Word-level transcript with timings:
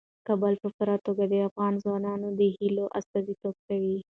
کابل 0.27 0.53
په 0.61 0.69
پوره 0.75 0.95
توګه 1.05 1.23
د 1.27 1.33
افغان 1.47 1.73
ځوانانو 1.83 2.27
د 2.39 2.41
هیلو 2.55 2.85
استازیتوب 2.99 3.55
کوي. 3.67 3.97